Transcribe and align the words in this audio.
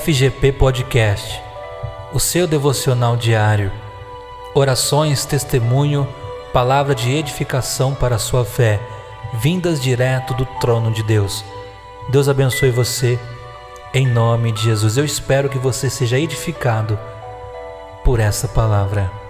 FGP 0.00 0.52
Podcast, 0.52 1.38
o 2.14 2.18
seu 2.18 2.46
devocional 2.46 3.14
diário. 3.14 3.70
Orações, 4.54 5.26
testemunho, 5.26 6.08
palavra 6.50 6.94
de 6.94 7.14
edificação 7.14 7.94
para 7.94 8.16
a 8.16 8.18
sua 8.18 8.42
fé, 8.42 8.80
vindas 9.34 9.82
direto 9.82 10.32
do 10.32 10.46
trono 10.60 10.90
de 10.90 11.02
Deus. 11.02 11.44
Deus 12.08 12.26
abençoe 12.26 12.70
você, 12.70 13.18
em 13.92 14.06
nome 14.06 14.50
de 14.52 14.62
Jesus. 14.62 14.96
Eu 14.96 15.04
espero 15.04 15.50
que 15.50 15.58
você 15.58 15.90
seja 15.90 16.18
edificado 16.18 16.98
por 18.02 18.18
essa 18.18 18.48
palavra. 18.48 19.21